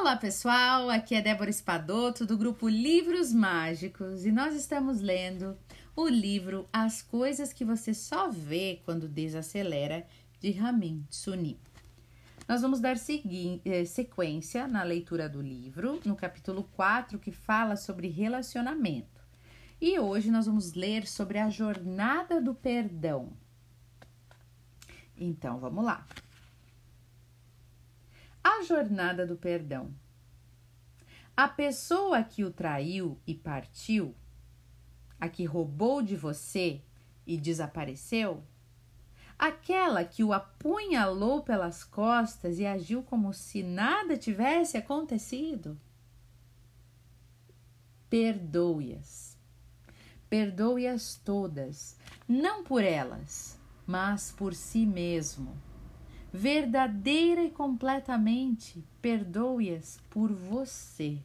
[0.00, 5.58] Olá pessoal, aqui é Débora Espadoto do grupo Livros Mágicos e nós estamos lendo
[5.94, 10.06] o livro As Coisas que Você Só Vê Quando Desacelera
[10.40, 11.60] de Ramin Suni.
[12.48, 18.08] Nós vamos dar eh, sequência na leitura do livro, no capítulo 4, que fala sobre
[18.08, 19.20] relacionamento.
[19.78, 23.34] E hoje nós vamos ler sobre a jornada do perdão.
[25.14, 26.06] Então, vamos lá.
[28.52, 29.94] A jornada do perdão.
[31.36, 34.12] A pessoa que o traiu e partiu,
[35.20, 36.82] a que roubou de você
[37.24, 38.42] e desapareceu,
[39.38, 45.80] aquela que o apunhalou pelas costas e agiu como se nada tivesse acontecido.
[48.10, 49.38] Perdoe-as.
[50.28, 51.96] Perdoe-as todas,
[52.26, 55.69] não por elas, mas por si mesmo
[56.32, 61.18] verdadeira e completamente, perdoe-as por você.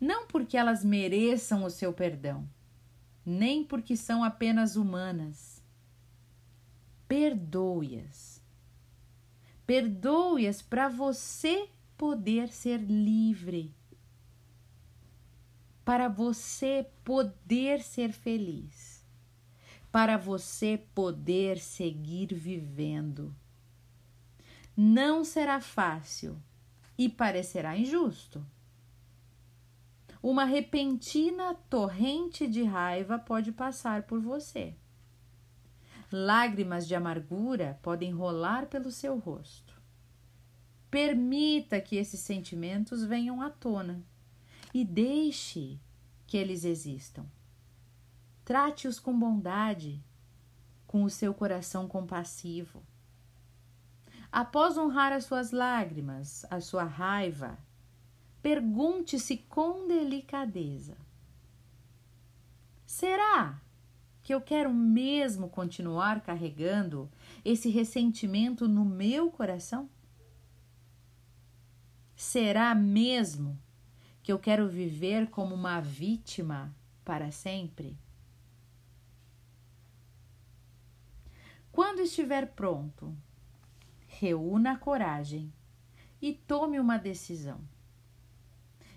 [0.00, 2.48] Não porque elas mereçam o seu perdão,
[3.24, 5.62] nem porque são apenas humanas.
[7.08, 8.42] Perdoe-as.
[9.66, 13.74] Perdoe-as para você poder ser livre.
[15.84, 19.04] Para você poder ser feliz.
[19.92, 23.34] Para você poder seguir vivendo
[24.76, 26.36] não será fácil
[26.98, 28.44] e parecerá injusto.
[30.22, 34.74] Uma repentina torrente de raiva pode passar por você.
[36.12, 39.80] Lágrimas de amargura podem rolar pelo seu rosto.
[40.90, 44.04] Permita que esses sentimentos venham à tona
[44.74, 45.80] e deixe
[46.26, 47.26] que eles existam.
[48.44, 50.02] Trate-os com bondade,
[50.86, 52.82] com o seu coração compassivo.
[54.36, 57.58] Após honrar as suas lágrimas, a sua raiva,
[58.42, 60.94] pergunte-se com delicadeza:
[62.84, 63.58] será
[64.22, 67.10] que eu quero mesmo continuar carregando
[67.42, 69.88] esse ressentimento no meu coração?
[72.14, 73.58] Será mesmo
[74.22, 77.96] que eu quero viver como uma vítima para sempre?
[81.72, 83.16] Quando estiver pronto,
[84.18, 85.52] reúna a coragem
[86.20, 87.60] e tome uma decisão.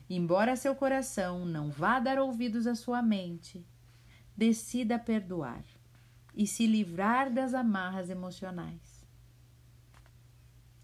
[0.09, 3.66] Embora seu coração não vá dar ouvidos à sua mente,
[4.35, 5.63] decida perdoar
[6.34, 9.06] e se livrar das amarras emocionais.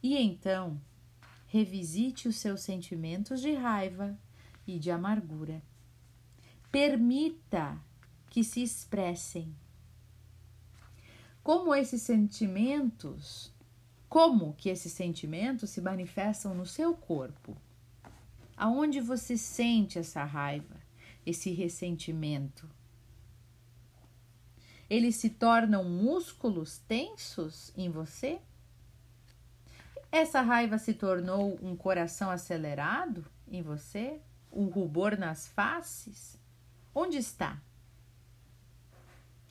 [0.04, 0.80] E então,
[1.48, 4.20] revisite os seus sentimentos de raiva
[4.68, 5.64] e de amargura.
[6.72, 7.80] Permita
[8.30, 9.56] que se expressem.
[11.42, 13.55] Como esses sentimentos
[14.16, 17.54] como que esses sentimentos se manifestam no seu corpo?
[18.56, 20.78] Aonde você sente essa raiva,
[21.26, 22.66] esse ressentimento?
[24.90, 28.40] Eles se tornam músculos tensos em você?
[30.10, 34.22] Essa raiva se tornou um coração acelerado em você?
[34.50, 36.40] Um rubor nas faces?
[36.94, 37.62] Onde está?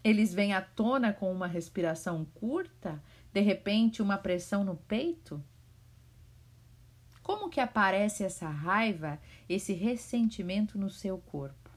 [0.02, 2.98] Eles vêm à tona com uma respiração curta
[3.34, 5.42] de repente uma pressão no peito?
[7.20, 11.68] Como que aparece essa raiva, esse ressentimento no seu corpo?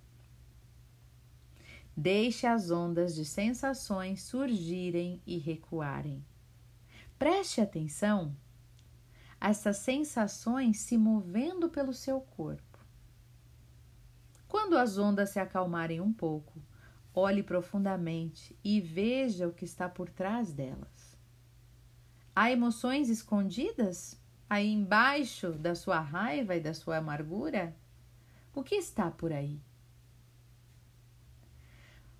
[1.96, 6.24] Deixe as ondas de sensações surgirem e recuarem.
[7.18, 8.36] Preste atenção
[9.42, 12.78] a essas sensações se movendo pelo seu corpo.
[14.48, 16.62] Quando as ondas se acalmarem um pouco,
[17.16, 20.97] olhe profundamente e veja o que está por trás delas.
[22.40, 24.16] Há emoções escondidas
[24.48, 27.76] aí embaixo da sua raiva e da sua amargura?
[28.54, 29.60] O que está por aí?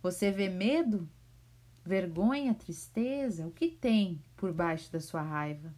[0.02, 1.08] Você vê medo,
[1.86, 3.46] vergonha, tristeza?
[3.46, 5.72] O que tem por baixo da sua raiva?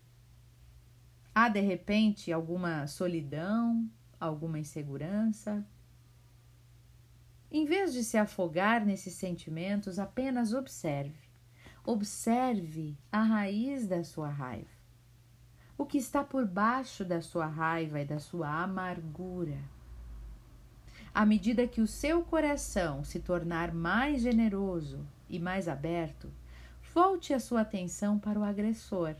[1.35, 5.67] Há de repente alguma solidão, alguma insegurança?
[7.51, 11.28] Em vez de se afogar nesses sentimentos, apenas observe.
[11.91, 14.69] Observe a raiz da sua raiva.
[15.75, 19.57] O que está por baixo da sua raiva e da sua amargura.
[21.11, 26.31] À medida que o seu coração se tornar mais generoso e mais aberto,
[26.93, 29.15] volte a sua atenção para o agressor.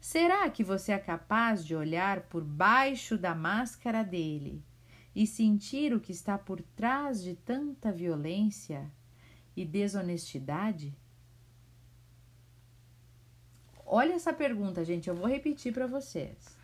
[0.00, 4.62] Será que você é capaz de olhar por baixo da máscara dele
[5.16, 8.88] e sentir o que está por trás de tanta violência
[9.56, 10.94] e desonestidade?
[13.84, 16.56] Olha essa pergunta, gente, eu vou repetir para vocês.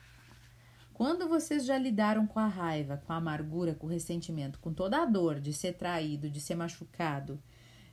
[0.93, 5.03] Quando vocês já lidaram com a raiva, com a amargura, com o ressentimento, com toda
[5.03, 7.41] a dor de ser traído, de ser machucado,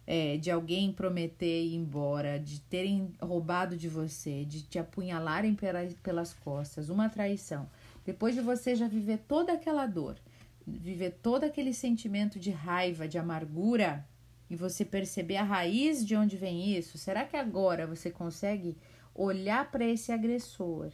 [0.05, 5.55] é, de alguém prometer ir embora, de terem roubado de você, de te apunhalarem
[6.01, 7.69] pelas costas, uma traição.
[8.03, 10.17] Depois de você já viver toda aquela dor,
[10.65, 14.03] viver todo aquele sentimento de raiva, de amargura,
[14.49, 18.77] e você perceber a raiz de onde vem isso, será que agora você consegue
[19.13, 20.91] olhar para esse agressor?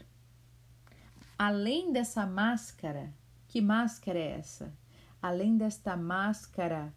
[1.37, 3.13] Além dessa máscara,
[3.47, 4.73] que máscara é essa?
[5.21, 6.93] Além desta máscara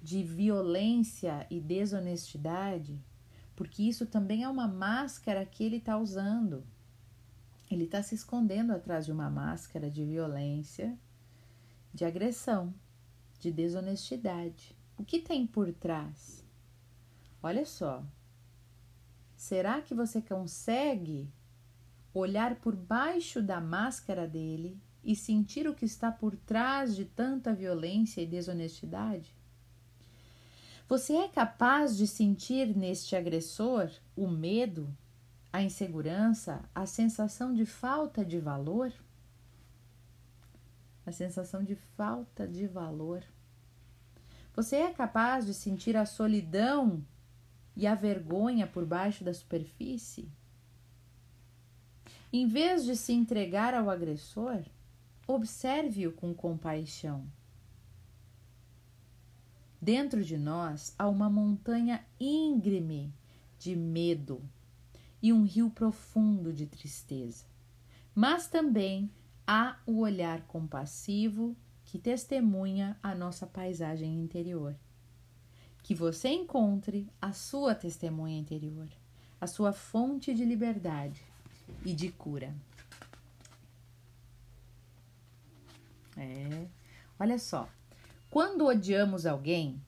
[0.00, 3.02] de violência e desonestidade,
[3.56, 6.64] porque isso também é uma máscara que ele está usando.
[7.70, 10.98] Ele está se escondendo atrás de uma máscara de violência,
[11.92, 12.74] de agressão,
[13.38, 14.76] de desonestidade.
[14.96, 16.44] O que tem por trás?
[17.42, 18.04] Olha só.
[19.36, 21.28] Será que você consegue
[22.14, 27.52] olhar por baixo da máscara dele e sentir o que está por trás de tanta
[27.52, 29.34] violência e desonestidade?
[30.88, 34.94] Você é capaz de sentir neste agressor o medo,
[35.52, 38.92] a insegurança, a sensação de falta de valor?
[41.04, 43.22] A sensação de falta de valor.
[44.54, 47.04] Você é capaz de sentir a solidão
[47.76, 50.30] e a vergonha por baixo da superfície?
[52.32, 54.62] Em vez de se entregar ao agressor,
[55.26, 57.26] observe-o com compaixão.
[59.80, 63.12] Dentro de nós há uma montanha íngreme
[63.58, 64.40] de medo
[65.20, 67.44] e um rio profundo de tristeza.
[68.14, 69.10] Mas também
[69.46, 71.56] há o olhar compassivo
[71.94, 74.74] que testemunha a nossa paisagem interior.
[75.80, 78.88] Que você encontre a sua testemunha interior,
[79.40, 81.22] a sua fonte de liberdade
[81.84, 82.52] e de cura.
[86.16, 86.66] É,
[87.16, 87.68] olha só,
[88.28, 89.80] quando odiamos alguém,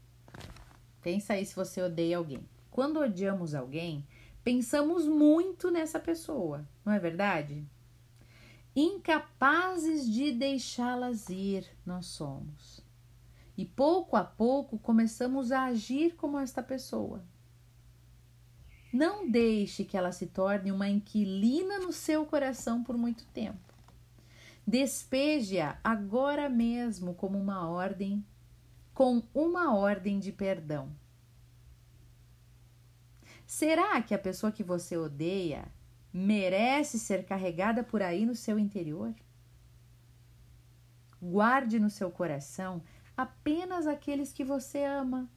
[1.03, 2.49] pensa aí se você odeia alguém.
[2.71, 4.07] Quando odiamos alguém,
[4.45, 7.67] pensamos muito nessa pessoa, não é verdade?
[8.77, 12.85] Incapazes de deixá-las ir, nós somos.
[13.57, 17.25] E pouco a pouco começamos a agir como esta pessoa.
[18.93, 23.75] Não deixe que ela se torne uma inquilina no seu coração por muito tempo.
[24.67, 28.23] Despeje-a agora mesmo como uma ordem
[28.93, 30.91] com uma ordem de perdão.
[33.47, 35.71] Será que a pessoa que você odeia
[36.19, 39.15] merece ser carregada por aí no seu interior?
[41.21, 42.83] Guarde no seu coração
[43.17, 45.31] apenas aqueles que você ama.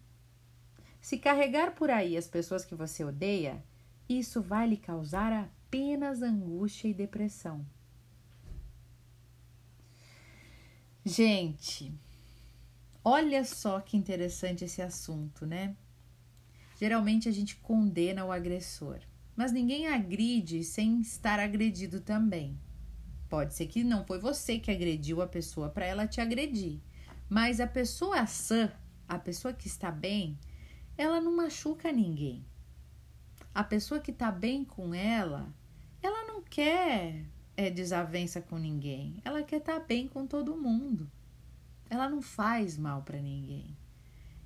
[1.01, 3.63] Se carregar por aí as pessoas que você odeia,
[4.07, 7.65] isso vai lhe causar apenas angústia e depressão.
[11.05, 11.93] Gente,
[13.03, 15.75] Olha só que interessante esse assunto, né?
[16.77, 18.99] Geralmente a gente condena o agressor,
[19.39, 22.59] mas ninguém agride sem estar agredido também.
[23.29, 26.81] Pode ser que não foi você que agrediu a pessoa para ela te agredir,
[27.29, 28.69] mas a pessoa sã,
[29.07, 30.37] a pessoa que está bem,
[30.97, 32.45] ela não machuca ninguém.
[33.55, 35.47] A pessoa que está bem com ela,
[36.03, 37.23] ela não quer
[37.55, 41.09] é, desavença com ninguém, ela quer estar tá bem com todo mundo
[41.89, 43.75] ela não faz mal para ninguém.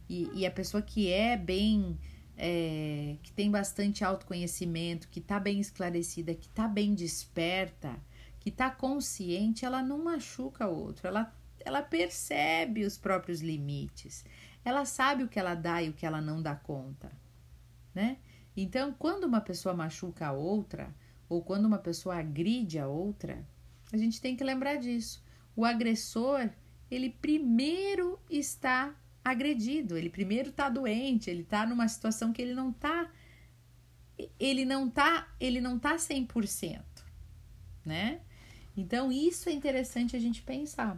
[0.07, 1.97] E, e, a pessoa que é bem,
[2.45, 7.95] é, que tem bastante autoconhecimento, que tá bem esclarecida, que tá bem desperta,
[8.38, 14.25] que tá consciente, ela não machuca o outro, ela, ela percebe os próprios limites,
[14.65, 17.09] ela sabe o que ela dá e o que ela não dá conta,
[17.95, 18.17] né?
[18.57, 20.93] Então, quando uma pessoa machuca a outra,
[21.29, 23.47] ou quando uma pessoa agride a outra,
[23.93, 25.23] a gente tem que lembrar disso.
[25.55, 26.50] O agressor,
[26.91, 32.71] ele primeiro está agredido, ele primeiro está doente, ele está numa situação que ele não
[32.71, 33.09] está
[34.39, 36.81] ele não tá, ele não tá 100%,
[37.85, 38.21] né?
[38.75, 40.97] Então isso é interessante a gente pensar.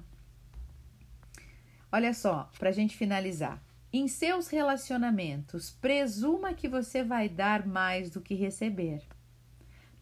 [1.92, 3.62] Olha só, para a gente finalizar.
[3.92, 9.02] Em seus relacionamentos, presuma que você vai dar mais do que receber.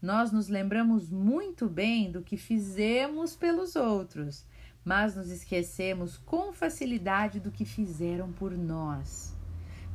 [0.01, 4.43] Nós nos lembramos muito bem do que fizemos pelos outros,
[4.83, 9.33] mas nos esquecemos com facilidade do que fizeram por nós.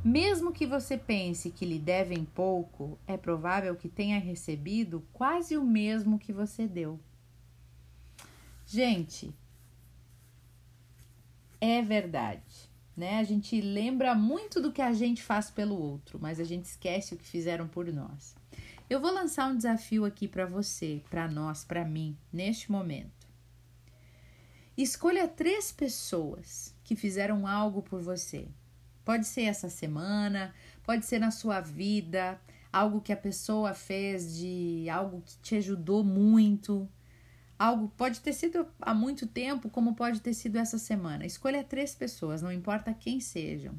[0.03, 5.65] Mesmo que você pense que lhe devem pouco, é provável que tenha recebido quase o
[5.65, 6.99] mesmo que você deu.
[8.65, 9.33] Gente,
[11.59, 13.19] é verdade, né?
[13.19, 17.13] A gente lembra muito do que a gente faz pelo outro, mas a gente esquece
[17.13, 18.35] o que fizeram por nós.
[18.89, 23.18] Eu vou lançar um desafio aqui para você, para nós, para mim, neste momento.
[24.81, 28.47] Escolha três pessoas que fizeram algo por você.
[29.03, 32.39] Pode ser essa semana, pode ser na sua vida,
[32.71, 36.87] algo que a pessoa fez de algo que te ajudou muito.
[37.57, 41.25] Algo pode ter sido há muito tempo, como pode ter sido essa semana.
[41.25, 43.75] Escolha três pessoas, não importa quem sejam,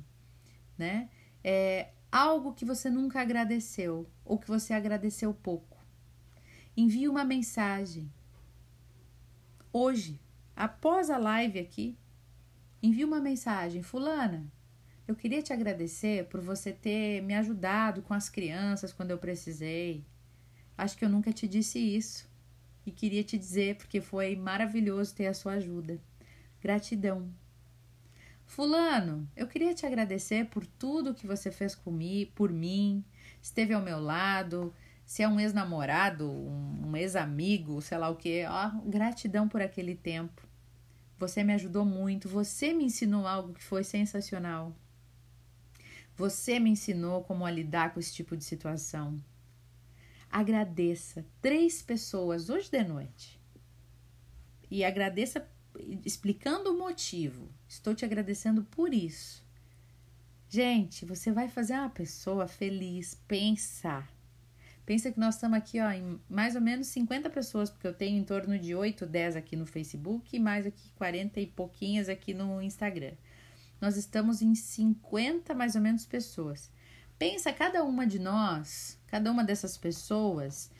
[0.76, 1.08] né?
[1.42, 5.78] É algo que você nunca agradeceu ou que você agradeceu pouco.
[6.76, 8.12] Envie uma mensagem.
[9.72, 10.20] Hoje,
[10.54, 11.96] após a live aqui,
[12.82, 14.50] envie uma mensagem, fulana.
[15.06, 20.04] Eu queria te agradecer por você ter me ajudado com as crianças quando eu precisei.
[20.78, 22.28] Acho que eu nunca te disse isso
[22.86, 26.00] e queria te dizer porque foi maravilhoso ter a sua ajuda.
[26.60, 27.28] Gratidão.
[28.46, 33.04] Fulano, eu queria te agradecer por tudo que você fez comigo, por mim,
[33.40, 34.74] esteve ao meu lado,
[35.10, 40.46] se é um ex-namorado, um, ex-amigo, sei lá o que, ó, gratidão por aquele tempo.
[41.18, 44.72] Você me ajudou muito, você me ensinou algo que foi sensacional.
[46.16, 49.20] Você me ensinou como a lidar com esse tipo de situação
[50.30, 53.40] agradeça três pessoas hoje de noite.
[54.70, 55.44] E agradeça
[56.06, 57.48] explicando o motivo.
[57.66, 59.44] Estou te agradecendo por isso.
[60.48, 64.19] Gente, você vai fazer uma pessoa feliz pensar.
[64.84, 68.18] Pensa que nós estamos aqui ó, em mais ou menos 50 pessoas, porque eu tenho
[68.18, 72.34] em torno de 8, 10 aqui no Facebook e mais aqui 40 e pouquinhas aqui
[72.34, 73.12] no Instagram.
[73.80, 76.70] Nós estamos em 50 mais ou menos pessoas.
[77.18, 80.70] Pensa cada uma de nós, cada uma dessas pessoas,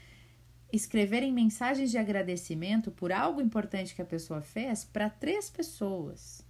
[0.73, 6.45] escreverem mensagens de agradecimento por algo importante que a pessoa fez para três pessoas.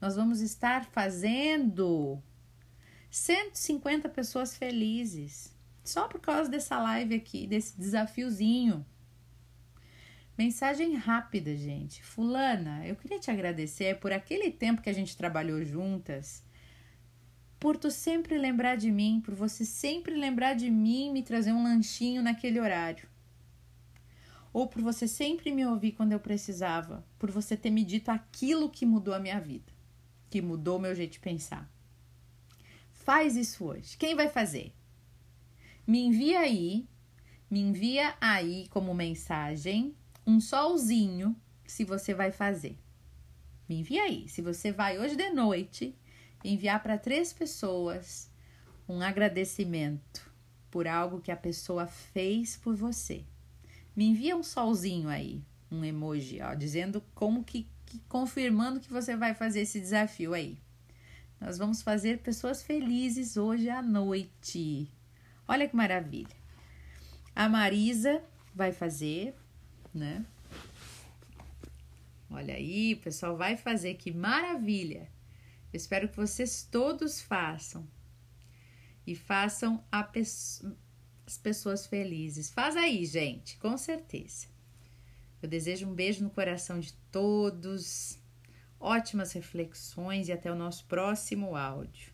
[0.00, 2.20] Nós vamos estar fazendo
[3.10, 5.53] 150 pessoas felizes
[5.84, 8.84] só por causa dessa live aqui, desse desafiozinho.
[10.36, 12.02] Mensagem rápida, gente.
[12.02, 16.42] Fulana, eu queria te agradecer por aquele tempo que a gente trabalhou juntas
[17.64, 21.50] por tu sempre lembrar de mim, por você sempre lembrar de mim e me trazer
[21.50, 23.08] um lanchinho naquele horário.
[24.52, 28.68] Ou por você sempre me ouvir quando eu precisava, por você ter me dito aquilo
[28.68, 29.72] que mudou a minha vida,
[30.28, 31.66] que mudou o meu jeito de pensar.
[32.92, 33.96] Faz isso hoje.
[33.96, 34.74] Quem vai fazer?
[35.86, 36.88] Me envia aí,
[37.50, 39.94] me envia aí como mensagem
[40.26, 41.36] um solzinho
[41.66, 42.78] se você vai fazer.
[43.68, 44.26] Me envia aí.
[44.28, 45.94] Se você vai hoje de noite,
[46.42, 48.30] enviar para três pessoas
[48.88, 50.30] um agradecimento
[50.70, 53.22] por algo que a pessoa fez por você.
[53.94, 59.16] Me envia um solzinho aí, um emoji, ó, dizendo como que, que confirmando que você
[59.16, 60.58] vai fazer esse desafio aí.
[61.38, 64.90] Nós vamos fazer pessoas felizes hoje à noite.
[65.46, 66.36] Olha que maravilha.
[67.34, 68.22] A Marisa
[68.54, 69.34] vai fazer,
[69.92, 70.24] né?
[72.30, 75.08] Olha aí, pessoal vai fazer, que maravilha!
[75.72, 77.86] Eu espero que vocês todos façam
[79.06, 82.50] e façam pe as pessoas felizes.
[82.50, 84.46] Faz aí, gente, com certeza.
[85.42, 88.18] Eu desejo um beijo no coração de todos,
[88.78, 92.13] ótimas reflexões e até o nosso próximo áudio.